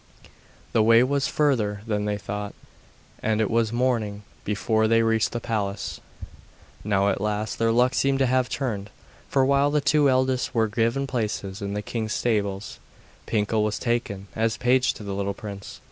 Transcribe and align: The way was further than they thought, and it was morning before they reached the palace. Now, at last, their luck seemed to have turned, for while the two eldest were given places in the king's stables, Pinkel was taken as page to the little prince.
The 0.71 0.81
way 0.81 1.03
was 1.03 1.27
further 1.27 1.81
than 1.85 2.05
they 2.05 2.17
thought, 2.17 2.55
and 3.21 3.39
it 3.39 3.51
was 3.51 3.71
morning 3.71 4.23
before 4.43 4.87
they 4.87 5.03
reached 5.03 5.31
the 5.31 5.39
palace. 5.39 6.01
Now, 6.83 7.09
at 7.09 7.21
last, 7.21 7.59
their 7.59 7.71
luck 7.71 7.93
seemed 7.93 8.17
to 8.17 8.25
have 8.25 8.49
turned, 8.49 8.89
for 9.29 9.45
while 9.45 9.69
the 9.69 9.79
two 9.79 10.09
eldest 10.09 10.55
were 10.55 10.67
given 10.67 11.05
places 11.05 11.61
in 11.61 11.75
the 11.75 11.83
king's 11.83 12.13
stables, 12.13 12.79
Pinkel 13.27 13.61
was 13.63 13.77
taken 13.77 14.25
as 14.35 14.57
page 14.57 14.93
to 14.93 15.03
the 15.03 15.13
little 15.13 15.35
prince. 15.35 15.79